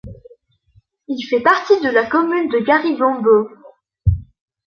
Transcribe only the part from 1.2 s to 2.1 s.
fait partie de la